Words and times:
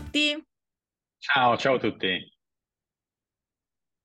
tutti. 0.00 0.40
Ciao, 1.18 1.56
ciao 1.56 1.74
a 1.74 1.78
tutti. 1.78 2.32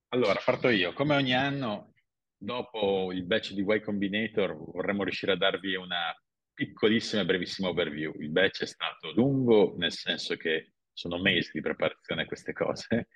Allora, 0.09 0.41
parto 0.43 0.69
io. 0.69 0.91
Come 0.93 1.15
ogni 1.15 1.35
anno, 1.35 1.93
dopo 2.35 3.11
il 3.11 3.23
batch 3.23 3.53
di 3.53 3.61
Y 3.61 3.79
Combinator, 3.81 4.55
vorremmo 4.55 5.03
riuscire 5.03 5.33
a 5.33 5.37
darvi 5.37 5.75
una 5.75 6.15
piccolissima 6.51 7.21
e 7.21 7.25
brevissima 7.25 7.69
overview. 7.69 8.13
Il 8.21 8.31
batch 8.31 8.63
è 8.63 8.65
stato 8.65 9.11
lungo, 9.13 9.75
nel 9.77 9.91
senso 9.91 10.35
che 10.35 10.73
sono 10.91 11.19
mesi 11.19 11.51
di 11.53 11.61
preparazione 11.61 12.23
a 12.23 12.25
queste 12.25 12.53
cose. 12.53 13.09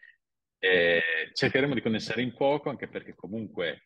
E 0.59 1.01
cercheremo 1.33 1.73
di 1.73 1.81
condensare 1.81 2.21
in 2.21 2.35
poco, 2.35 2.69
anche 2.69 2.87
perché 2.87 3.15
comunque 3.15 3.85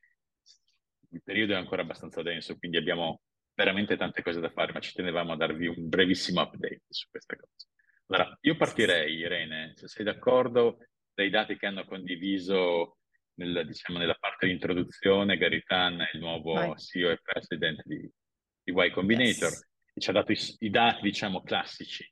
il 1.11 1.21
periodo 1.23 1.53
è 1.53 1.57
ancora 1.57 1.81
abbastanza 1.81 2.21
denso, 2.21 2.57
quindi 2.57 2.77
abbiamo 2.77 3.21
veramente 3.53 3.95
tante 3.95 4.21
cose 4.21 4.41
da 4.41 4.49
fare, 4.49 4.73
ma 4.73 4.79
ci 4.79 4.93
tenevamo 4.93 5.33
a 5.33 5.37
darvi 5.37 5.67
un 5.67 5.87
brevissimo 5.87 6.41
update 6.41 6.83
su 6.89 7.09
queste 7.09 7.37
cose. 7.37 7.67
Allora, 8.13 8.37
io 8.41 8.57
partirei, 8.57 9.15
Irene, 9.15 9.71
se 9.75 9.87
sei 9.87 10.03
d'accordo, 10.03 10.79
dai 11.13 11.29
dati 11.29 11.55
che 11.55 11.65
hanno 11.65 11.85
condiviso 11.85 12.97
nel, 13.35 13.65
diciamo, 13.65 13.99
nella 13.99 14.17
parte 14.19 14.47
di 14.47 14.51
introduzione 14.51 15.37
Garitan, 15.37 16.05
il 16.11 16.19
nuovo 16.19 16.53
Vai. 16.53 16.75
CEO 16.75 17.09
e 17.09 17.21
president 17.23 17.81
di, 17.85 17.99
di 17.99 18.73
Y 18.73 18.91
Combinator, 18.91 19.49
yes. 19.49 19.69
ci 19.95 20.09
ha 20.09 20.13
dato 20.13 20.33
i, 20.33 20.37
i, 20.59 20.69
dati, 20.69 21.01
diciamo, 21.03 21.41
classici 21.41 22.05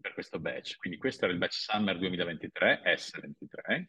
per 0.00 0.14
questo 0.14 0.40
batch. 0.40 0.78
Quindi 0.78 0.98
questo 0.98 1.26
era 1.26 1.32
il 1.32 1.38
batch 1.38 1.54
Summer 1.54 1.96
2023, 1.96 2.82
S23, 2.84 3.86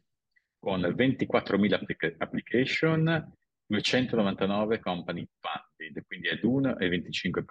con 0.60 0.82
24.000 0.82 1.74
applica- 1.74 2.14
application, 2.20 3.34
299 3.66 4.80
company 4.80 5.28
funded, 5.40 6.06
quindi 6.06 6.28
è 6.28 6.36
l'1 6.36 6.80
e 6.80 6.86
il 6.86 7.04
25%. 7.04 7.44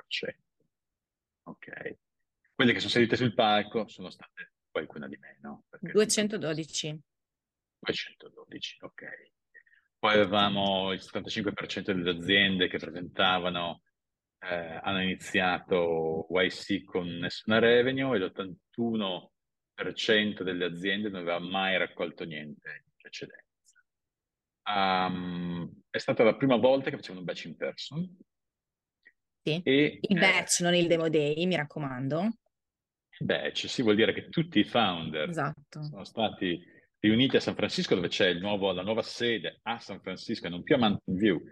Ok. 1.48 1.96
Quelle 2.56 2.72
che 2.72 2.78
sono 2.78 2.90
sedute 2.90 3.16
sul 3.16 3.34
palco 3.34 3.86
sono 3.86 4.08
state 4.08 4.54
qualcuna 4.70 5.06
di 5.06 5.18
meno. 5.18 5.66
212. 5.78 6.98
212, 7.78 8.76
ok. 8.80 9.30
Poi 9.98 10.14
avevamo 10.14 10.92
il 10.92 11.00
75% 11.00 11.92
delle 11.92 12.10
aziende 12.10 12.68
che 12.68 12.78
presentavano 12.78 13.82
eh, 14.38 14.80
hanno 14.82 15.02
iniziato 15.02 16.26
YC 16.30 16.84
con 16.84 17.06
nessuna 17.06 17.58
revenue 17.58 18.16
e 18.16 18.20
l'81% 18.20 20.42
delle 20.42 20.64
aziende 20.64 21.10
non 21.10 21.20
aveva 21.20 21.40
mai 21.40 21.76
raccolto 21.76 22.24
niente 22.24 22.84
in 22.86 22.92
precedenza. 22.96 23.44
Um, 24.64 25.82
è 25.90 25.98
stata 25.98 26.24
la 26.24 26.36
prima 26.36 26.56
volta 26.56 26.88
che 26.88 26.96
facevano 26.96 27.20
un 27.20 27.26
batch 27.26 27.44
in 27.44 27.56
person. 27.56 28.16
Sì. 29.42 29.60
E, 29.62 29.98
il 30.00 30.18
batch, 30.18 30.60
eh, 30.60 30.64
non 30.64 30.74
il 30.74 30.86
demo 30.86 31.10
day, 31.10 31.44
mi 31.46 31.56
raccomando. 31.56 32.30
Batch, 33.18 33.68
sì, 33.68 33.82
vuol 33.82 33.96
dire 33.96 34.12
che 34.12 34.28
tutti 34.28 34.58
i 34.58 34.64
founder 34.64 35.28
esatto. 35.28 35.82
sono 35.82 36.04
stati 36.04 36.60
riuniti 36.98 37.36
a 37.36 37.40
San 37.40 37.54
Francisco, 37.54 37.94
dove 37.94 38.08
c'è 38.08 38.34
nuovo, 38.34 38.72
la 38.72 38.82
nuova 38.82 39.02
sede 39.02 39.60
a 39.62 39.78
San 39.78 40.00
Francisco 40.00 40.46
e 40.46 40.50
non 40.50 40.62
più 40.62 40.74
a 40.74 40.78
Mountain 40.78 41.16
View 41.16 41.42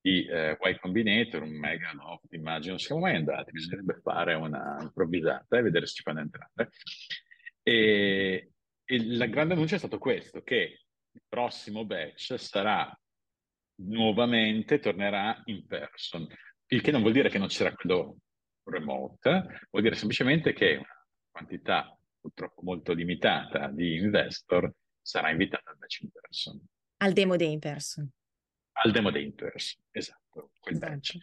di 0.00 0.26
eh, 0.26 0.56
Y 0.60 0.78
Combinator, 0.78 1.42
un 1.42 1.58
mega 1.58 1.92
loft, 1.92 2.32
immagino. 2.32 2.72
Non 2.72 2.78
siamo 2.78 3.00
mai 3.00 3.16
andati, 3.16 3.50
bisognerebbe 3.50 4.00
fare 4.02 4.34
una 4.34 4.78
improvvisata 4.80 5.58
e 5.58 5.62
vedere 5.62 5.86
se 5.86 5.94
ci 5.94 6.02
fanno 6.02 6.20
entrare. 6.20 6.70
E, 7.62 8.50
e 8.84 8.94
il 8.94 9.26
grande 9.30 9.54
annuncio 9.54 9.74
è 9.74 9.78
stato 9.78 9.98
questo, 9.98 10.42
che 10.42 10.80
il 11.10 11.22
prossimo 11.28 11.84
batch 11.84 12.38
sarà 12.38 12.96
nuovamente, 13.82 14.78
tornerà 14.78 15.40
in 15.46 15.66
person. 15.66 16.26
Il 16.66 16.80
che 16.80 16.90
non 16.90 17.00
vuol 17.00 17.12
dire 17.12 17.28
che 17.28 17.38
non 17.38 17.48
c'era 17.48 17.72
quello 17.72 18.18
remote, 18.64 19.66
vuol 19.70 19.82
dire 19.82 19.94
semplicemente 19.94 20.52
che 20.52 20.76
una 20.76 20.97
quantità 21.38 21.96
purtroppo 22.20 22.62
molto 22.62 22.92
limitata 22.92 23.68
di 23.68 23.96
investor 23.96 24.72
sarà 25.00 25.30
invitata 25.30 25.70
al 25.70 25.76
batch 25.78 26.00
in 26.00 26.10
person. 26.10 26.66
Al 26.98 27.12
demo 27.12 27.36
day 27.36 27.52
in 27.52 27.60
person. 27.60 28.10
Al 28.84 28.90
demo 28.90 29.10
day 29.10 29.24
in 29.24 29.34
person, 29.34 29.82
esatto, 29.90 30.50
quel 30.58 30.74
esatto. 30.74 31.18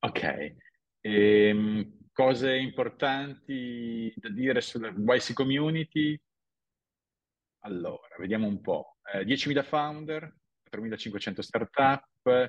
Ok. 0.00 0.54
Ehm, 1.00 1.98
cose 2.12 2.54
importanti 2.56 4.12
da 4.16 4.28
dire 4.28 4.60
sulla 4.60 4.88
YC 4.90 5.32
Community? 5.32 6.20
Allora, 7.64 8.16
vediamo 8.18 8.46
un 8.46 8.60
po'. 8.60 8.96
Eh, 9.12 9.24
10.000 9.24 9.62
founder, 9.62 10.36
4.500 10.68 11.40
startup, 11.40 12.04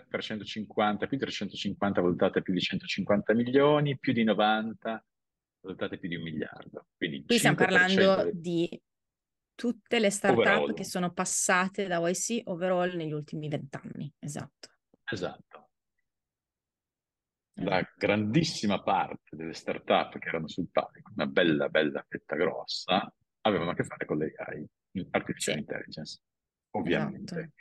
350, 0.09 1.07
più 1.07 1.17
di 1.17 1.23
350 1.23 2.01
valutate 2.01 2.41
più 2.41 2.53
di 2.53 2.59
150 2.59 3.33
milioni, 3.33 3.97
più 3.97 4.13
di 4.13 4.23
90 4.23 5.03
valutate 5.63 5.97
più 5.97 6.09
di 6.09 6.15
un 6.15 6.23
miliardo. 6.23 6.87
Quindi 6.97 7.23
Qui 7.25 7.37
stiamo 7.37 7.55
parlando 7.55 8.29
di 8.33 8.79
tutte 9.55 9.99
le 9.99 10.09
startup 10.09 10.39
overall. 10.39 10.73
che 10.73 10.83
sono 10.83 11.11
passate 11.11 11.87
da 11.87 11.97
YC 11.97 12.41
overall 12.45 12.93
negli 12.95 13.13
ultimi 13.13 13.47
vent'anni. 13.47 14.13
Esatto. 14.19 14.69
Esatto. 15.09 15.69
La 17.57 17.87
grandissima 17.95 18.81
parte 18.81 19.35
delle 19.35 19.53
startup 19.53 20.17
che 20.17 20.27
erano 20.27 20.47
sul 20.47 20.69
palco, 20.71 21.11
una 21.15 21.27
bella, 21.27 21.69
bella 21.69 22.03
fetta 22.07 22.35
grossa, 22.35 23.13
avevano 23.41 23.71
a 23.71 23.73
che 23.75 23.83
fare 23.83 24.05
con 24.05 24.17
l'AI 24.17 24.67
artificial 25.11 25.55
sì. 25.55 25.59
intelligence, 25.59 26.21
ovviamente, 26.71 27.35
esatto. 27.35 27.53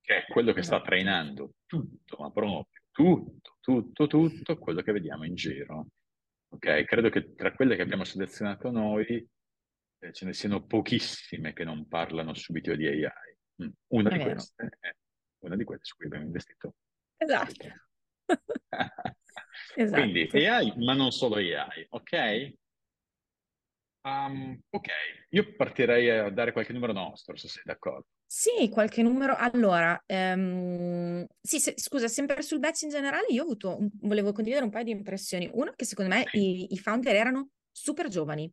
che 0.00 0.16
è 0.16 0.32
quello 0.32 0.52
che 0.52 0.60
esatto. 0.60 0.78
sta 0.78 0.88
trainando 0.88 1.52
tutto, 1.66 2.16
ma 2.18 2.30
proprio 2.30 2.68
tutto, 2.90 3.56
tutto, 3.60 4.06
tutto 4.06 4.58
quello 4.58 4.80
che 4.80 4.92
vediamo 4.92 5.24
in 5.24 5.34
giro. 5.34 5.88
Ok, 6.50 6.84
credo 6.84 7.10
che 7.10 7.34
tra 7.34 7.52
quelle 7.52 7.76
che 7.76 7.82
abbiamo 7.82 8.04
selezionato 8.04 8.70
noi 8.70 9.26
eh, 10.00 10.12
ce 10.12 10.24
ne 10.24 10.32
siano 10.32 10.64
pochissime 10.64 11.52
che 11.52 11.64
non 11.64 11.86
parlano 11.88 12.34
subito 12.34 12.74
di 12.74 12.86
AI. 12.86 13.10
Mm. 13.62 13.68
Una, 13.88 14.10
di 14.10 14.18
queste 14.18 14.76
è 14.80 14.90
una 15.40 15.56
di 15.56 15.64
queste 15.64 15.84
su 15.84 15.96
cui 15.96 16.06
abbiamo 16.06 16.24
investito. 16.24 16.74
Esatto. 17.16 17.66
esatto. 19.76 20.00
Quindi 20.00 20.28
AI, 20.46 20.72
ma 20.76 20.94
non 20.94 21.10
solo 21.10 21.36
AI, 21.36 21.86
ok? 21.90 22.52
Um, 24.02 24.58
ok, 24.70 24.88
io 25.30 25.54
partirei 25.54 26.08
a 26.10 26.30
dare 26.30 26.52
qualche 26.52 26.72
numero 26.72 26.92
nostro, 26.92 27.36
se 27.36 27.48
sei 27.48 27.62
d'accordo. 27.64 28.06
Sì, 28.30 28.68
qualche 28.68 29.00
numero. 29.00 29.34
Allora, 29.34 29.98
um, 30.06 31.24
sì, 31.40 31.58
se, 31.58 31.72
scusa, 31.78 32.08
sempre 32.08 32.42
sul 32.42 32.58
batch 32.58 32.82
in 32.82 32.90
generale, 32.90 33.26
io 33.30 33.40
ho 33.40 33.44
avuto, 33.44 33.78
un, 33.78 33.88
volevo 34.02 34.32
condividere 34.32 34.66
un 34.66 34.70
paio 34.70 34.84
di 34.84 34.90
impressioni. 34.90 35.48
Uno, 35.50 35.72
che 35.74 35.86
secondo 35.86 36.14
me 36.14 36.26
i, 36.32 36.66
i, 36.70 36.78
founder 36.78 37.16
erano 37.16 37.48
super 37.72 38.08
giovani, 38.08 38.52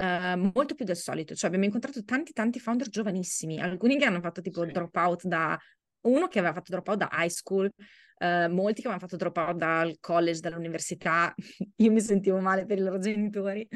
uh, 0.00 0.50
molto 0.52 0.74
più 0.74 0.84
del 0.84 0.96
solito. 0.96 1.32
Cioè, 1.32 1.46
abbiamo 1.46 1.64
incontrato 1.64 2.02
tanti, 2.02 2.32
tanti 2.32 2.58
founder 2.58 2.88
giovanissimi, 2.88 3.60
alcuni 3.60 3.98
che 3.98 4.04
hanno 4.04 4.20
fatto 4.20 4.40
tipo 4.40 4.64
sì. 4.64 4.72
drop 4.72 4.96
out 4.96 5.22
da, 5.26 5.56
uno 6.00 6.26
che 6.26 6.40
aveva 6.40 6.54
fatto 6.54 6.72
drop 6.72 6.88
out 6.88 6.98
da 6.98 7.08
high 7.12 7.30
school, 7.30 7.70
Uh, 8.16 8.48
molti 8.48 8.80
che 8.80 8.88
avevano 8.88 9.00
fatto 9.00 9.16
drop 9.16 9.36
out 9.36 9.56
dal 9.56 9.96
college, 9.98 10.40
dall'università, 10.40 11.34
io 11.76 11.90
mi 11.90 12.00
sentivo 12.00 12.38
male 12.38 12.64
per 12.64 12.78
i 12.78 12.82
loro 12.82 12.98
genitori. 12.98 13.66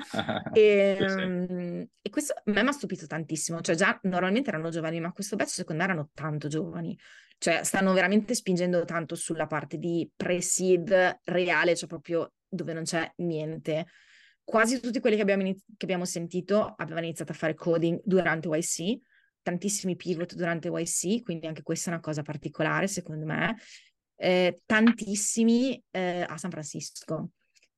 e, 0.52 0.96
sì, 1.00 1.08
sì. 1.08 1.20
Um, 1.20 1.86
e, 2.00 2.10
questo 2.10 2.34
a 2.34 2.42
me 2.44 2.62
mi 2.62 2.68
ha 2.68 2.72
stupito 2.72 3.06
tantissimo. 3.06 3.60
Cioè, 3.60 3.74
già 3.74 3.98
normalmente 4.02 4.50
erano 4.50 4.70
giovani, 4.70 5.00
ma 5.00 5.12
questo 5.12 5.36
batch 5.36 5.50
secondo 5.50 5.82
me 5.82 5.88
erano 5.88 6.10
tanto 6.14 6.48
giovani. 6.48 6.96
Cioè, 7.38 7.62
stanno 7.62 7.92
veramente 7.92 8.34
spingendo 8.34 8.84
tanto 8.84 9.14
sulla 9.14 9.46
parte 9.46 9.78
di 9.78 10.10
pre-seed 10.14 11.20
reale, 11.24 11.76
cioè 11.76 11.88
proprio 11.88 12.32
dove 12.48 12.72
non 12.72 12.84
c'è 12.84 13.10
niente. 13.16 13.86
Quasi 14.42 14.80
tutti 14.80 14.98
quelli 14.98 15.16
che 15.16 15.22
abbiamo, 15.22 15.42
iniz- 15.42 15.64
che 15.76 15.84
abbiamo 15.84 16.04
sentito 16.04 16.74
avevano 16.76 17.04
iniziato 17.04 17.32
a 17.32 17.34
fare 17.34 17.54
coding 17.54 18.00
durante 18.02 18.48
YC, 18.48 18.98
tantissimi 19.42 19.94
pivot 19.94 20.34
durante 20.34 20.68
YC, 20.68 21.22
quindi 21.22 21.46
anche 21.46 21.62
questa 21.62 21.90
è 21.90 21.92
una 21.92 22.02
cosa 22.02 22.22
particolare 22.22 22.88
secondo 22.88 23.24
me 23.24 23.56
eh, 24.20 24.60
tantissimi 24.66 25.82
eh, 25.90 26.26
a 26.28 26.36
San 26.36 26.50
Francisco. 26.50 27.30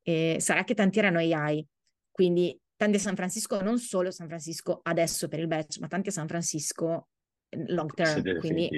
E 0.02 0.38
sarà 0.40 0.64
che 0.64 0.74
tanti 0.74 0.98
erano 0.98 1.18
AI, 1.18 1.64
quindi 2.10 2.58
tanti 2.74 2.96
a 2.96 3.00
San 3.00 3.14
Francisco, 3.14 3.60
non 3.60 3.78
solo 3.78 4.10
San 4.10 4.26
Francisco 4.26 4.80
adesso 4.82 5.28
per 5.28 5.40
il 5.40 5.46
batch, 5.46 5.78
ma 5.78 5.86
tanti 5.86 6.08
a 6.08 6.12
San 6.12 6.26
Francisco 6.26 7.08
eh, 7.50 7.72
long 7.72 7.92
term. 7.92 8.38
Quindi 8.38 8.70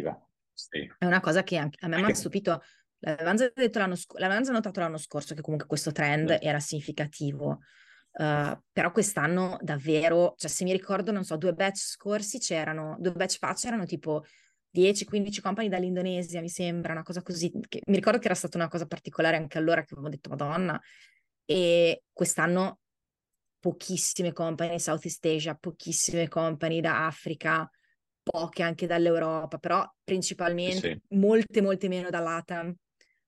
sì. 0.53 0.93
è 0.99 1.05
una 1.05 1.21
cosa 1.21 1.45
che 1.45 1.57
anche, 1.57 1.79
a 1.81 1.89
me 1.89 2.03
mi 2.03 2.11
ha 2.11 2.15
stupito. 2.15 2.63
L'avevamo 2.99 3.37
già, 3.37 3.51
detto 3.55 3.79
l'anno 3.79 3.97
sc- 3.97 4.19
notato 4.51 4.81
l'anno 4.81 4.97
scorso 4.97 5.35
che 5.35 5.41
comunque 5.41 5.69
questo 5.69 5.93
trend 5.93 6.37
sì. 6.39 6.45
era 6.45 6.59
significativo. 6.59 7.61
Uh, 8.13 8.61
però 8.71 8.93
quest'anno 8.93 9.57
davvero, 9.63 10.35
cioè 10.37 10.51
se 10.51 10.65
mi 10.65 10.73
ricordo, 10.73 11.13
non 11.13 11.25
so, 11.25 11.37
due 11.37 11.55
batch 11.55 11.79
scorsi 11.79 12.39
c'erano, 12.39 12.97
due 13.01 13.13
batch 13.13 13.39
fa 13.39 13.55
c'erano 13.55 13.87
tipo 13.87 14.25
10-15 14.75 15.41
company 15.41 15.69
dall'Indonesia, 15.69 16.41
mi 16.41 16.49
sembra, 16.49 16.93
una 16.93 17.03
cosa 17.03 17.23
così. 17.23 17.51
Che, 17.69 17.81
mi 17.87 17.97
ricordo 17.97 18.19
che 18.19 18.27
era 18.27 18.35
stata 18.35 18.57
una 18.57 18.69
cosa 18.69 18.87
particolare 18.87 19.37
anche 19.37 19.59
allora 19.59 19.83
che 19.85 19.95
avevo 19.95 20.09
detto, 20.09 20.31
Madonna. 20.31 20.81
E 21.45 22.05
quest'anno 22.13 22.81
pochissime 23.61 24.33
company 24.33 24.79
Southeast 24.79 25.25
Asia, 25.25 25.55
pochissime 25.55 26.29
company 26.29 26.81
da 26.81 27.07
Africa, 27.07 27.71
poche 28.23 28.63
anche 28.63 28.87
dall'Europa, 28.87 29.59
però 29.59 29.89
principalmente 30.03 31.01
sì. 31.09 31.17
molte, 31.17 31.61
molte 31.61 31.89
meno 31.89 32.11
dall'ATAM, 32.11 32.75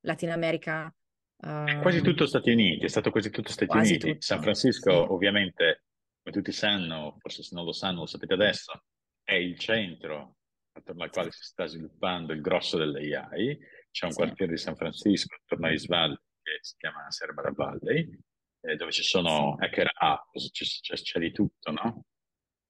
Latin 0.00 0.31
America. 0.31 0.93
Uh, 1.37 1.81
quasi 1.82 2.00
tutto 2.00 2.26
Stati 2.26 2.50
Uniti, 2.50 2.85
è 2.85 2.88
stato 2.88 3.11
quasi 3.11 3.31
tutto 3.31 3.50
Stati 3.50 3.67
quasi 3.67 3.93
Uniti. 3.93 4.08
Tutto. 4.08 4.20
San 4.23 4.40
Francisco 4.40 4.90
sì. 4.90 5.12
ovviamente 5.12 5.85
come 6.25 6.37
tutti 6.37 6.52
sanno, 6.52 7.17
forse 7.19 7.43
se 7.43 7.55
non 7.55 7.64
lo 7.64 7.73
sanno 7.73 8.00
lo 8.00 8.06
sapete 8.06 8.32
adesso, 8.32 8.85
è 9.23 9.35
il 9.35 9.58
centro 9.58 10.37
attorno 10.75 11.05
al 11.05 11.11
quale 11.11 11.31
si 11.31 11.43
sta 11.43 11.67
sviluppando 11.67 12.32
il 12.32 12.41
grosso 12.41 12.76
dell'AI. 12.76 13.59
C'è 13.91 14.06
un 14.06 14.11
sì. 14.11 14.17
quartiere 14.17 14.53
di 14.53 14.59
San 14.59 14.76
Francisco, 14.76 15.35
attorno 15.35 15.67
a 15.67 15.73
Isval, 15.73 16.21
che 16.43 16.59
si 16.61 16.75
chiama 16.76 17.09
Cerebral 17.11 17.55
Valley, 17.55 18.19
eh, 18.61 18.76
dove 18.76 18.91
ci 18.91 19.03
sono 19.03 19.56
sì. 19.59 19.65
hacker 19.65 19.91
app, 19.94 20.35
c'è, 20.50 20.97
c'è, 20.97 21.19
di 21.19 21.32
tutto, 21.32 21.71
no? 21.71 22.05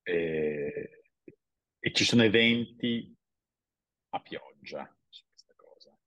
E, 0.03 1.03
e, 1.79 1.93
ci 1.93 2.05
sono 2.05 2.23
eventi 2.23 3.13
a 4.11 4.21
pioggia 4.21 4.97
su 5.09 5.25
questa 5.27 5.55
cosa. 5.57 5.99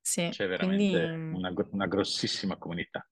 Sì, 0.00 0.28
c'è 0.30 0.46
veramente 0.46 1.06
quindi... 1.06 1.36
una, 1.38 1.52
una 1.70 1.86
grossissima 1.86 2.56
comunità. 2.56 3.06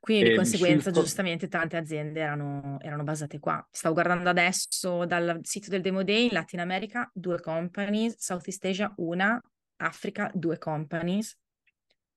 Quindi 0.00 0.30
di 0.30 0.36
conseguenza, 0.36 0.92
sul... 0.92 1.02
giustamente, 1.02 1.48
tante 1.48 1.76
aziende 1.76 2.20
erano, 2.20 2.78
erano, 2.80 3.02
basate 3.02 3.38
qua. 3.38 3.66
Stavo 3.70 3.94
guardando 3.94 4.28
adesso 4.28 5.04
dal 5.04 5.40
sito 5.42 5.70
del 5.70 5.82
Demo 5.82 6.02
Day 6.02 6.24
in 6.24 6.32
Latin 6.32 6.60
America, 6.60 7.10
due 7.12 7.40
companies, 7.40 8.16
Southeast 8.18 8.64
Asia 8.64 8.92
una, 8.96 9.40
Africa 9.76 10.30
due 10.34 10.58
companies. 10.58 11.38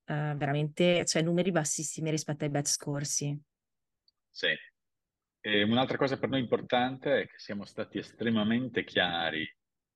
Uh, 0.06 0.36
veramente, 0.36 1.06
cioè 1.06 1.22
numeri 1.22 1.52
bassissimi 1.52 2.10
rispetto 2.10 2.44
ai 2.44 2.50
batch 2.50 2.68
scorsi. 2.68 3.40
Sì. 4.30 4.48
E 5.40 5.64
un'altra 5.64 5.98
cosa 5.98 6.18
per 6.18 6.30
noi 6.30 6.42
importante 6.42 7.22
è 7.22 7.28
che 7.28 7.38
siamo 7.38 7.64
stati 7.66 8.00
estremamente 8.00 8.84
chiari 8.84 9.50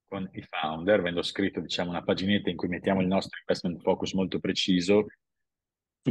con 0.08 0.30
i 0.34 0.42
founder, 0.42 1.00
avendo 1.00 1.22
scritto 1.22 1.60
diciamo, 1.60 1.90
una 1.90 2.04
paginetta 2.04 2.50
in 2.50 2.56
cui 2.56 2.70
mettiamo 2.70 3.02
il 3.02 3.08
nostro 3.08 3.38
investment 3.40 3.82
focus 3.82 4.14
molto 4.14 4.40
preciso 4.40 5.08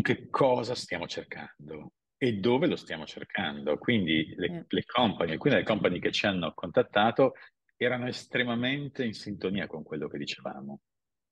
che 0.03 0.29
cosa 0.29 0.75
stiamo 0.75 1.07
cercando 1.07 1.93
e 2.19 2.35
dove 2.35 2.67
lo 2.67 2.77
stiamo 2.77 3.07
cercando. 3.07 3.79
Quindi 3.79 4.35
le, 4.37 4.47
eh. 4.47 4.65
le 4.67 4.85
company, 4.85 5.33
alcune 5.33 5.55
delle 5.55 5.67
company 5.67 5.99
che 5.99 6.13
ci 6.13 6.27
hanno 6.27 6.53
contattato 6.55 7.35
erano 7.77 8.07
estremamente 8.07 9.05
in 9.05 9.13
sintonia 9.13 9.67
con 9.67 9.83
quello 9.83 10.09
che 10.09 10.19
dicevamo, 10.19 10.81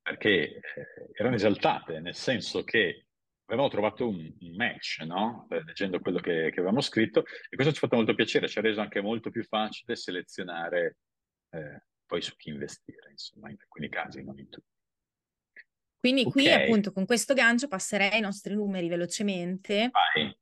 perché 0.03 0.57
eh, 0.57 0.61
erano 1.15 1.37
esaltate, 1.37 2.01
nel 2.01 2.15
senso 2.15 2.65
che 2.65 3.07
avevamo 3.47 3.71
trovato 3.71 4.09
un, 4.09 4.31
match, 4.57 5.01
no? 5.01 5.47
Eh, 5.51 5.65
leggendo 5.65 6.01
quello 6.01 6.19
che, 6.19 6.51
che, 6.51 6.61
avevamo 6.61 6.81
scritto, 6.81 7.25
e 7.49 7.57
questo 7.57 7.73
ci 7.73 7.79
ha 7.79 7.81
fatto 7.81 7.97
molto 7.97 8.15
piacere, 8.15 8.49
ci 8.49 8.59
ha 8.59 8.63
reso 8.63 8.81
anche 8.81 9.01
molto 9.01 9.31
più 9.31 9.43
facile 9.45 9.97
selezionare 9.97 10.99
eh, 11.51 11.83
poi 12.07 12.21
su 12.21 12.37
chi 12.37 12.51
investire, 12.51 13.11
insomma, 13.11 13.51
in 13.51 13.57
alcuni 13.59 13.89
casi, 13.89 14.23
non 14.23 14.39
in 14.39 14.49
tutti. 14.49 14.74
Quindi 16.05 16.25
qui 16.25 16.53
appunto 16.53 16.93
con 16.93 17.07
questo 17.07 17.33
gancio 17.33 17.67
passerei 17.67 18.11
ai 18.11 18.21
nostri 18.21 18.55
numeri 18.55 18.89
velocemente. 18.89 19.91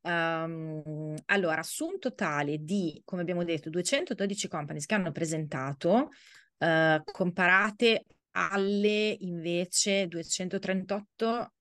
Um, 0.00 1.14
allora, 1.26 1.62
su 1.62 1.86
un 1.86 2.00
totale 2.00 2.64
di, 2.64 3.00
come 3.04 3.22
abbiamo 3.22 3.44
detto, 3.44 3.70
212 3.70 4.48
companies 4.48 4.86
che 4.86 4.94
hanno 4.96 5.12
presentato, 5.12 6.08
uh, 6.58 7.00
comparate 7.04 8.06
alle 8.32 9.16
invece 9.20 10.08
238, 10.08 11.52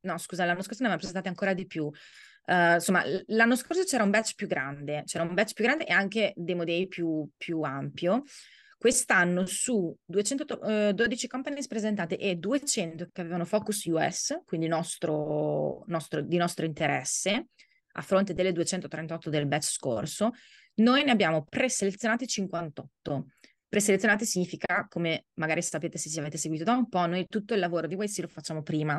no 0.00 0.18
scusa, 0.18 0.44
l'anno 0.44 0.60
scorso 0.60 0.82
ne 0.82 0.88
avevamo 0.88 0.98
presentate 0.98 1.28
ancora 1.28 1.54
di 1.54 1.64
più. 1.64 1.84
Uh, 1.84 2.74
insomma, 2.74 3.02
l'anno 3.28 3.56
scorso 3.56 3.84
c'era 3.84 4.04
un 4.04 4.10
batch 4.10 4.34
più 4.34 4.46
grande, 4.46 5.02
c'era 5.06 5.24
un 5.24 5.32
batch 5.32 5.54
più 5.54 5.64
grande 5.64 5.86
e 5.86 5.94
anche 5.94 6.34
demo 6.36 6.62
day 6.64 6.86
più, 6.88 7.26
più 7.38 7.62
ampio. 7.62 8.22
Quest'anno 8.78 9.46
su 9.46 9.96
212 10.04 11.24
eh, 11.24 11.28
companies 11.28 11.66
presentate 11.66 12.18
e 12.18 12.36
200 12.36 13.08
che 13.10 13.20
avevano 13.22 13.44
focus 13.44 13.84
US, 13.86 14.42
quindi 14.44 14.66
nostro, 14.66 15.84
nostro, 15.86 16.20
di 16.20 16.36
nostro 16.36 16.66
interesse, 16.66 17.48
a 17.92 18.02
fronte 18.02 18.34
delle 18.34 18.52
238 18.52 19.30
del 19.30 19.46
batch 19.46 19.70
scorso, 19.70 20.32
noi 20.76 21.04
ne 21.04 21.10
abbiamo 21.10 21.44
preselezionate 21.44 22.26
58. 22.26 23.26
Preselezionate 23.68 24.26
significa, 24.26 24.86
come 24.88 25.26
magari 25.34 25.62
sapete 25.62 25.96
se 25.96 26.10
ci 26.10 26.18
avete 26.18 26.36
seguito 26.36 26.64
da 26.64 26.74
un 26.74 26.88
po', 26.88 27.06
noi 27.06 27.26
tutto 27.28 27.54
il 27.54 27.60
lavoro 27.60 27.86
di 27.86 27.94
YC 27.94 28.20
lo 28.20 28.28
facciamo 28.28 28.62
prima. 28.62 28.96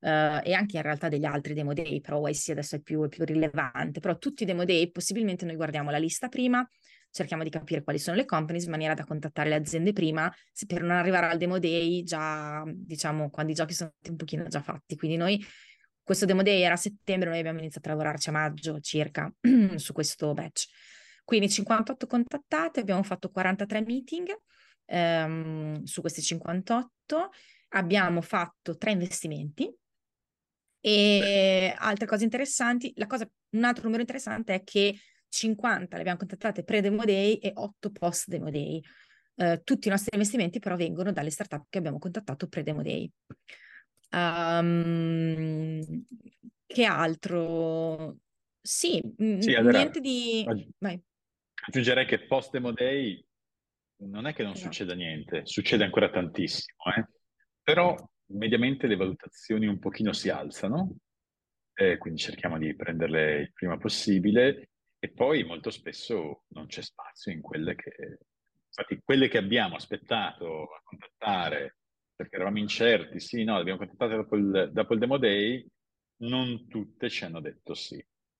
Uh, 0.00 0.40
e 0.42 0.52
anche 0.52 0.78
in 0.78 0.82
realtà 0.82 1.08
degli 1.08 1.24
altri 1.24 1.54
demo 1.54 1.74
day, 1.74 2.00
però 2.00 2.26
YC 2.26 2.48
adesso 2.48 2.74
è 2.74 2.80
più, 2.80 3.04
è 3.04 3.08
più 3.08 3.24
rilevante, 3.24 4.00
però 4.00 4.18
tutti 4.18 4.42
i 4.42 4.46
demo 4.46 4.64
day 4.64 4.90
possibilmente 4.90 5.44
noi 5.44 5.54
guardiamo 5.54 5.90
la 5.90 5.98
lista 5.98 6.26
prima, 6.26 6.68
cerchiamo 7.12 7.42
di 7.42 7.50
capire 7.50 7.82
quali 7.84 7.98
sono 7.98 8.16
le 8.16 8.24
companies 8.24 8.64
in 8.64 8.70
maniera 8.70 8.94
da 8.94 9.04
contattare 9.04 9.50
le 9.50 9.56
aziende 9.56 9.92
prima 9.92 10.32
per 10.66 10.80
non 10.80 10.92
arrivare 10.92 11.26
al 11.26 11.36
demo 11.36 11.58
day 11.58 12.02
già, 12.02 12.64
diciamo, 12.66 13.30
quando 13.30 13.52
i 13.52 13.54
giochi 13.54 13.74
sono 13.74 13.92
un 14.08 14.16
pochino 14.16 14.46
già 14.48 14.62
fatti. 14.62 14.96
Quindi 14.96 15.16
noi, 15.16 15.44
questo 16.02 16.24
demo 16.24 16.42
day 16.42 16.62
era 16.62 16.74
a 16.74 16.78
settembre, 16.78 17.28
noi 17.28 17.38
abbiamo 17.38 17.58
iniziato 17.58 17.88
a 17.88 17.92
lavorarci 17.92 18.30
a 18.30 18.32
maggio 18.32 18.80
circa 18.80 19.32
su 19.76 19.92
questo 19.92 20.32
batch. 20.32 20.66
Quindi 21.22 21.50
58 21.50 22.06
contattate, 22.06 22.80
abbiamo 22.80 23.02
fatto 23.02 23.30
43 23.30 23.82
meeting 23.82 24.36
ehm, 24.86 25.82
su 25.84 26.00
questi 26.00 26.22
58, 26.22 27.30
abbiamo 27.68 28.20
fatto 28.22 28.76
tre 28.76 28.92
investimenti 28.92 29.70
e 30.80 31.74
altre 31.78 32.06
cose 32.06 32.24
interessanti, 32.24 32.92
cosa, 33.06 33.28
un 33.50 33.64
altro 33.64 33.84
numero 33.84 34.00
interessante 34.00 34.54
è 34.54 34.64
che 34.64 34.98
50 35.32 35.94
le 35.94 36.00
abbiamo 36.00 36.18
contattate 36.18 36.62
pre-demo 36.62 37.04
day 37.04 37.36
e 37.36 37.52
8 37.54 37.90
post-demo 37.90 38.50
day. 38.50 38.80
Uh, 39.34 39.62
tutti 39.64 39.88
i 39.88 39.90
nostri 39.90 40.10
investimenti 40.12 40.58
però 40.58 40.76
vengono 40.76 41.10
dalle 41.10 41.30
startup 41.30 41.64
che 41.70 41.78
abbiamo 41.78 41.98
contattato 41.98 42.48
pre-demo 42.48 42.82
day. 42.82 43.10
Um, 44.10 46.04
che 46.66 46.84
altro? 46.84 48.18
Sì, 48.60 49.00
sì 49.38 49.54
allora, 49.54 49.78
niente 49.78 50.00
di... 50.00 50.44
Vai. 50.78 51.02
Aggiungerei 51.66 52.04
che 52.04 52.26
post-demo 52.26 52.72
day 52.72 53.24
non 54.04 54.26
è 54.26 54.34
che 54.34 54.42
non 54.42 54.52
no. 54.52 54.58
succeda 54.58 54.94
niente, 54.94 55.46
succede 55.46 55.84
ancora 55.84 56.10
tantissimo, 56.10 56.76
eh? 56.94 57.08
però 57.62 57.96
mediamente 58.32 58.86
le 58.86 58.96
valutazioni 58.96 59.66
un 59.66 59.78
pochino 59.78 60.12
si 60.12 60.28
alzano, 60.28 60.96
eh, 61.72 61.96
quindi 61.96 62.20
cerchiamo 62.20 62.58
di 62.58 62.74
prenderle 62.74 63.40
il 63.40 63.52
prima 63.52 63.78
possibile 63.78 64.71
e 65.04 65.10
poi 65.10 65.42
molto 65.42 65.70
spesso 65.70 66.44
non 66.50 66.66
c'è 66.66 66.80
spazio 66.80 67.32
in 67.32 67.40
quelle 67.40 67.74
che, 67.74 68.20
infatti 68.68 69.00
quelle 69.04 69.26
che 69.26 69.38
abbiamo 69.38 69.74
aspettato 69.74 70.72
a 70.72 70.80
contattare 70.84 71.78
perché 72.14 72.36
eravamo 72.36 72.60
incerti, 72.60 73.18
sì, 73.18 73.42
no, 73.42 73.54
le 73.54 73.62
abbiamo 73.62 73.80
contattate 73.80 74.14
dopo 74.14 74.36
il, 74.36 74.70
dopo 74.72 74.92
il 74.92 75.00
demo 75.00 75.18
day, 75.18 75.66
non 76.18 76.68
tutte 76.68 77.10
ci 77.10 77.24
hanno 77.24 77.40
detto 77.40 77.74
sì. 77.74 77.96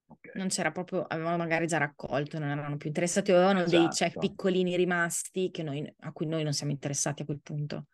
Okay. 0.06 0.34
Non 0.36 0.48
c'era 0.50 0.70
proprio, 0.70 1.02
avevano 1.02 1.36
magari 1.36 1.66
già 1.66 1.78
raccolto, 1.78 2.38
non 2.38 2.50
erano 2.50 2.76
più 2.76 2.86
interessati, 2.86 3.32
avevano 3.32 3.64
esatto. 3.64 3.78
dei 3.78 3.88
check 3.88 4.18
piccolini 4.20 4.76
rimasti 4.76 5.50
noi, 5.64 5.92
a 6.00 6.12
cui 6.12 6.26
noi 6.26 6.44
non 6.44 6.52
siamo 6.52 6.70
interessati 6.70 7.22
a 7.22 7.24
quel 7.24 7.40
punto. 7.42 7.86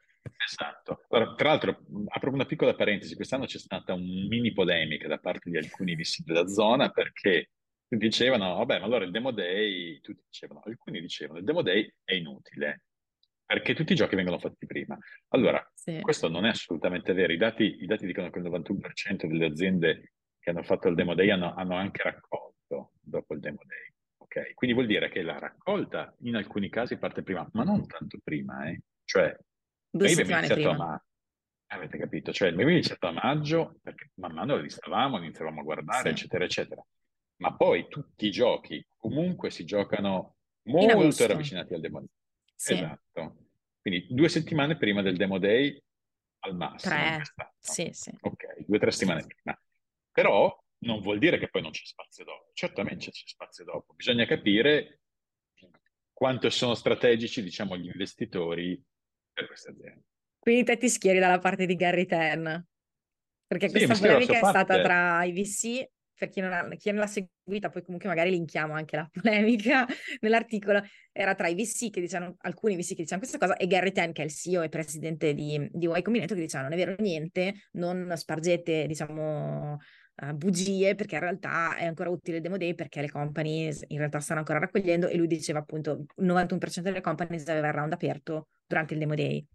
Esatto. 0.47 1.07
Allora, 1.09 1.35
tra 1.37 1.49
l'altro, 1.49 1.85
apro 2.09 2.33
una 2.33 2.45
piccola 2.45 2.75
parentesi, 2.75 3.15
quest'anno 3.15 3.47
c'è 3.47 3.59
stata 3.59 3.95
un 3.95 4.27
mini 4.29 4.53
polemica 4.53 5.09
da 5.09 5.17
parte 5.17 5.49
di 5.49 5.57
alcuni 5.57 5.97
VC 5.97 6.23
della 6.23 6.47
zona 6.49 6.91
perché 6.91 7.53
dicevano, 7.97 8.57
vabbè, 8.57 8.79
ma 8.79 8.85
allora 8.85 9.05
il 9.05 9.11
demo 9.11 9.31
day, 9.31 10.01
tutti 10.01 10.23
dicevano, 10.27 10.61
alcuni 10.65 11.01
dicevano, 11.01 11.39
il 11.39 11.45
demo 11.45 11.63
day 11.63 11.91
è 12.05 12.15
inutile, 12.15 12.83
perché 13.47 13.75
tutti 13.75 13.93
i 13.93 13.97
giochi 13.97 14.15
vengono 14.15 14.39
fatti 14.39 14.67
prima. 14.67 14.99
Allora, 15.29 15.67
sì. 15.73 16.01
questo 16.01 16.29
non 16.29 16.45
è 16.45 16.51
assolutamente 16.51 17.15
vero. 17.15 17.33
I 17.33 17.39
dati, 17.39 17.83
I 17.83 17.87
dati, 17.87 18.05
dicono 18.05 18.29
che 18.29 18.39
il 18.39 18.45
91% 18.45 19.27
delle 19.27 19.47
aziende 19.47 20.13
che 20.39 20.51
hanno 20.51 20.63
fatto 20.63 20.89
il 20.89 20.95
demo 20.95 21.15
day 21.15 21.31
hanno, 21.31 21.55
hanno 21.55 21.75
anche 21.75 22.03
raccolto 22.03 22.93
dopo 23.01 23.33
il 23.33 23.41
demo 23.41 23.61
day. 23.65 23.93
Ok, 24.19 24.53
quindi 24.53 24.77
vuol 24.77 24.89
dire 24.89 25.09
che 25.09 25.23
la 25.23 25.39
raccolta 25.39 26.15
in 26.21 26.37
alcuni 26.37 26.69
casi 26.69 26.99
parte 26.99 27.23
prima, 27.23 27.49
ma 27.53 27.65
non 27.65 27.87
tanto 27.87 28.19
prima, 28.23 28.69
eh? 28.69 28.83
Cioè, 29.05 29.35
Due 29.91 30.09
settimane 30.09 30.47
prima. 30.49 30.77
Ma... 30.77 31.03
Avete 31.71 31.97
capito? 31.97 32.33
Cioè, 32.33 32.49
abbiamo 32.49 32.71
iniziato 32.71 33.07
a 33.07 33.13
maggio, 33.13 33.79
perché 33.83 34.11
man 34.17 34.33
mano 34.33 34.57
lo 34.57 34.63
ristavamo, 34.63 35.17
iniziavamo 35.19 35.61
a 35.61 35.65
guardare, 35.65 36.03
sì. 36.03 36.09
eccetera, 36.09 36.45
eccetera 36.45 36.85
ma 37.39 37.55
poi 37.55 37.89
tutti 37.89 38.27
i 38.27 38.31
giochi 38.31 38.85
comunque 38.97 39.51
si 39.51 39.65
giocano 39.65 40.37
molto 40.65 41.27
ravvicinati 41.27 41.75
al 41.75 41.81
demo 41.81 42.01
day. 42.01 42.09
Sì. 42.55 42.75
Esatto. 42.75 43.37
Quindi 43.81 44.07
due 44.11 44.29
settimane 44.29 44.77
prima 44.77 45.03
del 45.03 45.17
demo 45.17 45.39
day 45.39 45.81
al 46.41 46.55
massimo. 46.57 46.95
Tre. 46.95 47.23
Sì, 47.59 47.89
sì. 47.93 48.13
Ok, 48.21 48.65
due 48.67 48.77
o 48.77 48.81
tre 48.81 48.91
settimane 48.91 49.25
prima. 49.27 49.61
Però 50.13 50.57
non 50.81 51.01
vuol 51.01 51.19
dire 51.19 51.39
che 51.39 51.49
poi 51.49 51.63
non 51.63 51.71
c'è 51.71 51.85
spazio 51.85 52.25
dopo. 52.25 52.51
Certamente 52.53 53.11
c'è 53.11 53.27
spazio 53.27 53.65
dopo. 53.65 53.95
Bisogna 53.95 54.27
capire 54.27 55.01
quanto 56.13 56.51
sono 56.51 56.75
strategici, 56.75 57.43
diciamo, 57.43 57.77
gli 57.77 57.87
investitori 57.87 58.81
per 59.33 59.47
queste 59.47 59.71
aziende. 59.71 60.03
Quindi 60.39 60.65
te 60.65 60.77
ti 60.77 60.89
schieri 60.89 61.19
dalla 61.19 61.39
parte 61.39 61.67
di 61.67 61.77
Gary 61.77 62.07
Ten. 62.07 62.67
Perché 63.47 63.69
sì, 63.69 63.87
questa 63.87 64.07
polemica 64.07 64.35
è 64.35 64.45
stata 64.45 64.83
tra 64.83 65.25
i 65.25 65.33
VC 65.33 65.89
per 66.19 66.29
chi 66.29 66.41
non, 66.41 66.53
ha, 66.53 66.69
chi 66.77 66.91
non 66.91 67.01
l'ha 67.01 67.07
seguita, 67.07 67.71
poi 67.71 67.83
comunque 67.83 68.09
magari 68.09 68.31
linkiamo 68.31 68.75
anche 68.75 68.97
la 68.97 69.09
polemica 69.13 69.87
nell'articolo, 70.21 70.83
era 71.13 71.35
tra 71.35 71.47
i 71.49 71.55
VC 71.55 71.91
che 71.91 72.01
dicevano, 72.01 72.35
alcuni 72.41 72.77
VC 72.77 72.89
che 72.89 73.03
dicevano 73.03 73.21
questa 73.21 73.39
cosa, 73.39 73.57
e 73.57 73.67
Gary 73.67 73.93
Ten, 73.93 74.13
che 74.13 74.23
è 74.23 74.25
il 74.25 74.33
CEO 74.33 74.63
e 74.63 74.69
presidente 74.69 75.33
di, 75.33 75.69
di 75.71 75.87
Y 75.87 76.03
Combinator, 76.03 76.37
che 76.37 76.43
dicevano 76.43 76.69
non 76.69 76.79
è 76.79 76.85
vero 76.85 76.97
niente, 77.01 77.55
non 77.73 78.13
spargete, 78.17 78.87
diciamo, 78.87 79.77
uh, 80.23 80.33
bugie, 80.35 80.95
perché 80.97 81.15
in 81.15 81.21
realtà 81.21 81.77
è 81.77 81.87
ancora 81.87 82.11
utile 82.11 82.39
il 82.39 82.43
Demo 82.43 82.57
Day, 82.57 82.75
perché 82.75 83.01
le 83.01 83.11
company 83.11 83.71
in 83.89 83.99
realtà 83.99 84.19
stanno 84.21 84.41
ancora 84.41 84.59
raccogliendo, 84.59 85.07
e 85.07 85.17
lui 85.17 85.29
diceva 85.29 85.61
appunto 85.61 86.05
il 86.17 86.27
91% 86.27 86.81
delle 86.81 87.01
company 87.01 87.41
aveva 87.47 87.69
il 87.69 87.75
round 87.75 87.93
aperto 87.93 88.49
durante 88.67 88.95
il 88.95 89.01
Demo 89.01 89.15
Day. 89.15 89.47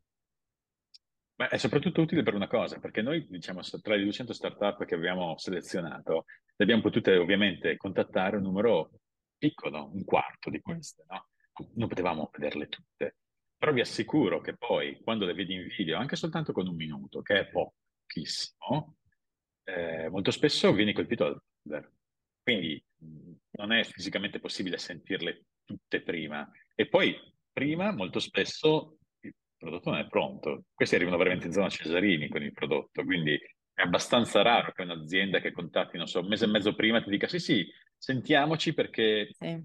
Ma 1.44 1.50
è 1.50 1.58
soprattutto 1.58 2.02
utile 2.02 2.24
per 2.24 2.36
una 2.36 2.48
cosa, 2.48 2.80
perché 2.80 3.02
noi, 3.02 3.28
diciamo, 3.28 3.60
tra 3.82 3.96
le 3.96 4.04
200 4.04 4.32
startup 4.32 4.86
che 4.86 4.96
abbiamo 4.96 5.38
selezionato, 5.38 6.24
le 6.56 6.64
abbiamo 6.64 6.82
potute 6.82 7.18
ovviamente 7.18 7.76
contattare 7.76 8.38
un 8.38 8.44
numero 8.44 8.92
piccolo, 9.38 9.90
un 9.94 10.06
quarto 10.06 10.50
di 10.50 10.62
queste, 10.62 11.04
no? 11.10 11.28
Non 11.74 11.90
potevamo 11.90 12.30
vederle 12.32 12.70
tutte. 12.70 13.18
Però 13.58 13.74
vi 13.74 13.82
assicuro 13.82 14.40
che 14.40 14.56
poi, 14.56 15.02
quando 15.04 15.26
le 15.26 15.34
vedi 15.34 15.54
in 15.56 15.68
video, 15.68 15.98
anche 15.98 16.16
soltanto 16.16 16.54
con 16.54 16.66
un 16.66 16.76
minuto, 16.76 17.22
che 17.22 17.40
è 17.40 17.50
pochissimo, 17.50 18.96
eh, 19.66 20.08
molto 20.08 20.32
spesso 20.32 20.72
vieni 20.72 20.94
colpito 20.94 21.26
dal 21.26 21.42
laser. 21.64 21.92
Quindi 22.42 22.82
non 23.52 23.74
è 23.74 23.84
fisicamente 23.84 24.40
possibile 24.40 24.78
sentirle 24.78 25.44
tutte 25.66 26.02
prima. 26.04 26.50
E 26.74 26.88
poi, 26.88 27.14
prima, 27.52 27.92
molto 27.92 28.20
spesso 28.20 28.93
prodotto 29.84 29.90
non 29.90 30.00
è 30.00 30.08
pronto. 30.08 30.64
Questi 30.74 30.96
arrivano 30.96 31.18
veramente 31.18 31.48
in 31.48 31.54
zona 31.54 31.70
Cesarini 31.70 32.30
con 32.30 32.42
il 32.42 32.54
prodotto, 32.54 33.04
quindi 33.04 33.40
è 33.74 33.82
abbastanza 33.82 34.42
raro 34.42 34.72
che 34.72 34.84
un'azienda 34.84 35.40
che 35.40 35.52
contatti, 35.52 35.98
non 35.98 36.08
so, 36.08 36.22
un 36.22 36.28
mese 36.28 36.46
e 36.46 36.48
mezzo 36.48 36.74
prima 36.74 37.02
ti 37.02 37.10
dica 37.10 37.28
sì, 37.28 37.40
sì, 37.40 37.66
sentiamoci 37.98 38.74
perché 38.74 39.30
sì. 39.38 39.62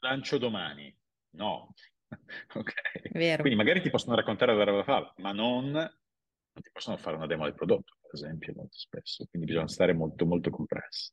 lancio 0.00 0.38
domani. 0.38 0.94
No. 1.36 1.72
ok. 2.54 2.72
Vero. 3.12 3.40
Quindi 3.42 3.58
magari 3.58 3.80
ti 3.80 3.90
possono 3.90 4.16
raccontare 4.16 4.54
la 4.54 4.64
roba 4.64 4.82
fa, 4.82 5.12
ma 5.18 5.32
non, 5.32 5.70
non 5.70 6.62
ti 6.62 6.70
possono 6.72 6.96
fare 6.96 7.16
una 7.16 7.26
demo 7.26 7.44
del 7.44 7.54
prodotto, 7.54 7.96
per 8.00 8.14
esempio, 8.14 8.52
molto 8.56 8.76
spesso. 8.76 9.26
Quindi 9.28 9.48
bisogna 9.48 9.68
stare 9.68 9.92
molto, 9.92 10.26
molto 10.26 10.50
compressi. 10.50 11.12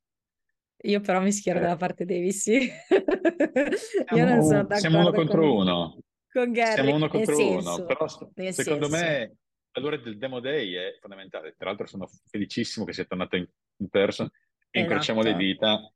Io 0.84 1.00
però 1.00 1.22
mi 1.22 1.32
schiero 1.32 1.60
eh. 1.60 1.62
dalla 1.62 1.76
parte 1.76 2.06
dei 2.06 2.28
VC. 2.28 2.48
Io 4.16 4.26
non 4.26 4.42
sono 4.42 4.64
d'accordo. 4.64 4.76
Siamo 4.76 5.00
uno 5.00 5.12
contro 5.12 5.42
con... 5.42 5.50
uno 5.50 5.98
con 6.32 6.52
Gary. 6.52 6.74
Siamo 6.74 6.96
uno 6.96 7.08
contro 7.08 7.36
senso, 7.36 7.76
uno, 7.76 7.86
però 7.86 8.08
secondo 8.08 8.88
senso. 8.88 8.90
me 8.90 9.36
l'ora 9.80 9.98
del 9.98 10.18
Demo 10.18 10.40
Day 10.40 10.74
è 10.74 10.98
fondamentale. 11.00 11.56
Tra 11.58 11.68
l'altro 11.68 11.88
sono 11.88 12.10
felicissimo 12.30 12.86
che 12.86 12.94
sia 12.94 13.06
tornato 13.06 13.36
in, 13.36 13.48
in 13.78 13.90
person 13.90 14.28
e 14.28 14.80
esatto. 14.80 14.80
incrociamo 14.80 15.22
le 15.22 15.36
dita 15.36 15.94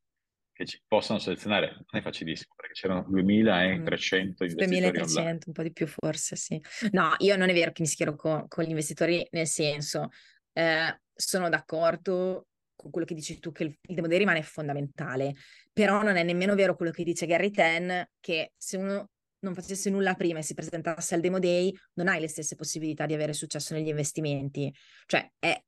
che 0.51 0.65
ci 0.65 0.81
possano 0.87 1.19
selezionare. 1.19 1.67
Non 1.67 2.01
è 2.01 2.01
facilissimo 2.01 2.53
perché 2.55 2.73
c'erano 2.73 3.05
2300 3.09 4.45
mm. 4.45 4.47
2300, 4.47 5.47
un 5.47 5.53
po' 5.53 5.63
di 5.63 5.73
più 5.73 5.87
forse, 5.87 6.35
sì. 6.35 6.61
No, 6.91 7.13
io 7.17 7.35
non 7.35 7.49
è 7.49 7.53
vero 7.53 7.71
che 7.71 7.81
mi 7.81 7.87
schiero 7.87 8.15
con, 8.15 8.47
con 8.47 8.63
gli 8.63 8.69
investitori, 8.69 9.27
nel 9.31 9.47
senso, 9.47 10.09
eh, 10.53 11.01
sono 11.13 11.49
d'accordo 11.49 12.47
con 12.75 12.91
quello 12.91 13.07
che 13.07 13.15
dici 13.15 13.39
tu 13.39 13.51
che 13.51 13.63
il, 13.63 13.77
il 13.81 13.95
Demo 13.95 14.07
Day 14.07 14.17
rimane 14.17 14.43
fondamentale, 14.43 15.33
però 15.73 16.03
non 16.03 16.15
è 16.15 16.23
nemmeno 16.23 16.55
vero 16.55 16.75
quello 16.75 16.91
che 16.91 17.03
dice 17.03 17.25
Gary 17.25 17.51
Ten, 17.51 18.07
che 18.21 18.53
se 18.55 18.77
uno 18.77 19.09
non 19.45 19.53
facesse 19.53 19.89
nulla 19.89 20.15
prima 20.15 20.39
e 20.39 20.43
si 20.43 20.53
presentasse 20.53 21.15
al 21.15 21.21
Demo 21.21 21.39
Day, 21.39 21.73
non 21.93 22.07
hai 22.07 22.19
le 22.19 22.27
stesse 22.27 22.55
possibilità 22.55 23.05
di 23.05 23.13
avere 23.13 23.33
successo 23.33 23.73
negli 23.73 23.87
investimenti. 23.87 24.73
Cioè, 25.05 25.31
è 25.39 25.63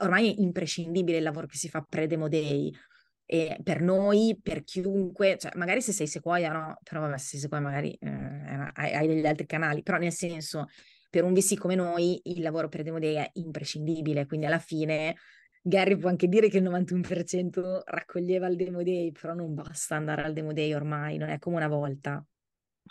ormai 0.00 0.30
è 0.30 0.40
imprescindibile 0.40 1.18
il 1.18 1.22
lavoro 1.22 1.46
che 1.46 1.56
si 1.56 1.68
fa 1.68 1.84
pre-Demo 1.88 2.28
Day. 2.28 2.72
E 3.30 3.58
per 3.62 3.82
noi, 3.82 4.38
per 4.42 4.64
chiunque, 4.64 5.36
cioè 5.38 5.52
magari 5.54 5.82
se 5.82 5.92
sei 5.92 6.06
Sequoia, 6.06 6.50
no, 6.50 6.78
però 6.82 7.02
vabbè, 7.02 7.18
se 7.18 7.26
sei 7.26 7.40
Sequoia 7.40 7.62
magari 7.62 7.92
eh, 7.92 8.70
hai, 8.74 8.94
hai, 8.94 9.06
degli 9.06 9.26
altri 9.26 9.44
canali, 9.44 9.82
però 9.82 9.98
nel 9.98 10.12
senso, 10.12 10.66
per 11.10 11.24
un 11.24 11.34
VC 11.34 11.58
come 11.58 11.74
noi, 11.74 12.20
il 12.24 12.40
lavoro 12.40 12.68
per 12.68 12.82
Demo 12.82 12.98
Day 12.98 13.16
è 13.16 13.30
imprescindibile, 13.34 14.26
quindi 14.26 14.46
alla 14.46 14.58
fine 14.58 15.14
Gary 15.60 15.98
può 15.98 16.08
anche 16.08 16.28
dire 16.28 16.48
che 16.48 16.56
il 16.56 16.64
91% 16.64 17.82
raccoglieva 17.84 18.46
il 18.46 18.56
Demo 18.56 18.82
Day, 18.82 19.12
però 19.12 19.34
non 19.34 19.52
basta 19.52 19.96
andare 19.96 20.22
al 20.22 20.32
Demo 20.32 20.54
Day 20.54 20.72
ormai, 20.72 21.18
non 21.18 21.28
è 21.28 21.38
come 21.38 21.56
una 21.56 21.68
volta. 21.68 22.24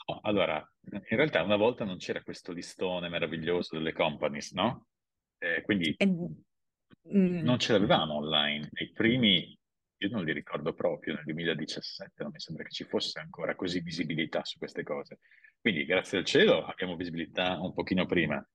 No, 0.06 0.20
allora, 0.22 0.72
in 0.92 1.18
realtà 1.18 1.42
una 1.44 1.56
volta 1.56 1.84
non 1.84 1.98
c'era 1.98 2.22
questo 2.22 2.52
listone 2.52 3.10
meraviglioso 3.10 3.76
delle 3.76 3.94
companies, 3.94 4.52
no? 4.52 4.88
Eh, 5.38 5.62
quindi 5.64 5.94
e... 5.98 6.06
mm. 6.06 7.40
non 7.42 7.58
ce 7.60 7.74
l'avevamo 7.74 8.16
online. 8.16 8.70
Nei 8.72 8.92
primi, 8.92 9.58
io 9.98 10.10
non 10.10 10.24
li 10.24 10.34
ricordo 10.34 10.74
proprio, 10.74 11.16
nel 11.16 11.24
2017 11.24 12.24
non 12.24 12.32
mi 12.32 12.40
sembra 12.40 12.64
che 12.64 12.72
ci 12.72 12.84
fosse 12.84 13.20
ancora 13.20 13.56
così 13.56 13.80
visibilità 13.80 14.44
su 14.44 14.58
queste 14.58 14.84
cose. 14.84 15.20
Quindi 15.60 15.86
grazie 15.86 16.20
al 16.20 16.26
cielo 16.26 16.66
abbiamo 16.66 16.96
visibilità 16.96 17.60
un 17.60 17.74
pochino 17.74 18.06
prima, 18.06 18.46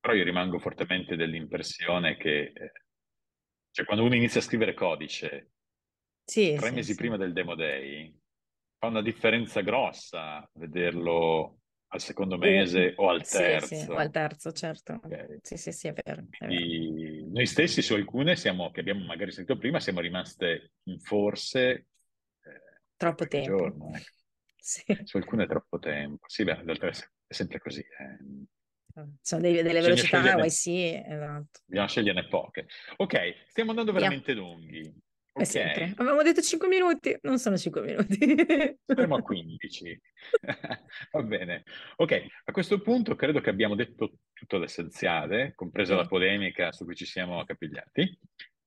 però 0.00 0.14
io 0.14 0.24
rimango 0.24 0.58
fortemente 0.58 1.16
dell'impressione 1.16 2.16
che 2.16 2.52
eh, 2.54 2.72
cioè, 3.70 3.84
quando 3.84 4.04
uno 4.04 4.14
inizia 4.14 4.40
a 4.40 4.42
scrivere 4.42 4.72
codice 4.72 5.50
sì, 6.24 6.54
tre 6.56 6.68
sì, 6.68 6.74
mesi 6.74 6.92
sì. 6.92 6.96
prima 6.96 7.18
del 7.18 7.34
demo 7.34 7.54
day, 7.54 8.12
fa 8.78 8.88
una 8.88 9.02
differenza 9.02 9.60
grossa 9.60 10.48
vederlo 10.54 11.58
al 11.88 12.00
secondo 12.00 12.36
mese 12.36 12.94
o 12.96 13.08
al 13.08 13.26
terzo. 13.26 13.66
Sì, 13.66 13.76
sì, 13.76 13.90
o 13.90 13.96
al 13.96 14.10
terzo, 14.10 14.52
certo. 14.52 15.00
Okay. 15.02 15.38
Sì, 15.42 15.56
sì, 15.56 15.72
sì, 15.72 15.88
è 15.88 15.92
vero. 15.92 16.24
È 16.30 16.46
vero. 16.46 17.26
Noi 17.28 17.46
stessi 17.46 17.82
su 17.82 17.94
alcune 17.94 18.36
siamo, 18.36 18.70
che 18.70 18.80
abbiamo 18.80 19.04
magari 19.04 19.32
sentito 19.32 19.58
prima, 19.58 19.80
siamo 19.80 20.00
rimaste 20.00 20.72
in 20.84 20.98
forse 21.00 21.70
eh, 21.70 21.86
troppo 22.96 23.26
tempo. 23.26 23.56
Giorno, 23.56 23.94
ecco. 23.94 24.10
sì. 24.58 24.84
Su 25.04 25.16
alcune 25.16 25.44
è 25.44 25.46
troppo 25.46 25.78
tempo. 25.78 26.24
Sì, 26.28 26.44
beh, 26.44 26.62
d'altra 26.64 26.88
è 26.88 27.32
sempre 27.32 27.58
così. 27.58 27.80
Eh. 27.80 28.44
Sono 29.20 29.42
dei, 29.42 29.62
delle 29.62 29.80
velocità, 29.80 30.36
YC, 30.38 31.04
esatto. 31.06 31.60
Bisogna 31.66 31.86
sceglierne 31.86 32.28
poche. 32.28 32.66
Ok, 32.96 33.44
stiamo 33.48 33.70
andando 33.70 33.92
veramente 33.92 34.32
yeah. 34.32 34.40
lunghi. 34.40 34.94
Okay. 35.36 35.46
sempre. 35.46 35.92
Avevamo 35.96 36.22
detto 36.22 36.40
5 36.40 36.66
minuti, 36.66 37.14
non 37.22 37.38
sono 37.38 37.58
5 37.58 37.82
minuti. 37.82 38.16
Siamo 38.86 39.16
a 39.16 39.22
15. 39.22 40.00
Va 41.12 41.22
bene. 41.22 41.64
Ok, 41.96 42.26
a 42.44 42.52
questo 42.52 42.80
punto 42.80 43.14
credo 43.16 43.40
che 43.40 43.50
abbiamo 43.50 43.74
detto 43.74 44.20
tutto 44.32 44.56
l'essenziale, 44.56 45.52
compresa 45.54 45.94
sì. 45.94 46.00
la 46.00 46.06
polemica 46.06 46.72
su 46.72 46.84
cui 46.84 46.94
ci 46.94 47.04
siamo 47.04 47.44
capigliati. 47.44 48.18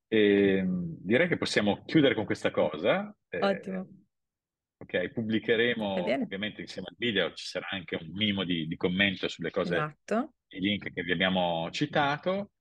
E 0.08 0.58
ehm, 0.58 0.98
direi 1.02 1.28
che 1.28 1.38
possiamo 1.38 1.84
chiudere 1.86 2.14
con 2.14 2.26
questa 2.26 2.52
cosa. 2.52 3.16
Eh, 3.30 3.40
Ottimo. 3.40 3.80
Eh, 3.80 4.84
ok, 4.84 5.12
pubblicheremo 5.12 6.04
ovviamente 6.04 6.62
insieme 6.62 6.90
al 6.90 6.96
video, 7.00 7.34
ci 7.34 7.48
sarà 7.48 7.68
anche 7.72 7.98
un 8.00 8.12
minimo 8.12 8.44
di, 8.44 8.68
di 8.68 8.76
commento 8.76 9.28
sulle 9.28 9.50
cose, 9.50 9.74
esatto. 9.74 10.34
i 10.50 10.60
link 10.60 10.94
che 10.94 11.02
vi 11.02 11.12
abbiamo 11.12 11.68
citato. 11.72 12.52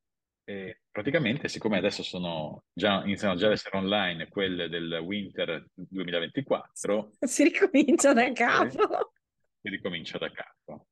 E 0.48 0.78
praticamente, 0.90 1.46
siccome 1.46 1.76
adesso 1.76 2.02
sono 2.02 2.62
già, 2.72 3.02
iniziano 3.04 3.34
già 3.34 3.48
ad 3.48 3.52
essere 3.52 3.76
online 3.76 4.28
quelle 4.28 4.70
del 4.70 4.98
Winter 5.04 5.66
2024, 5.74 7.10
si 7.20 7.44
ricomincia 7.44 8.14
da 8.14 8.32
capo. 8.32 9.12
Si 9.60 9.68
ricomincia 9.68 10.16
da 10.16 10.30
capo. 10.30 10.86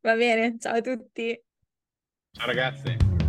Va 0.00 0.16
bene, 0.16 0.58
ciao 0.58 0.74
a 0.74 0.80
tutti. 0.80 1.40
Ciao 2.32 2.46
ragazzi. 2.46 3.19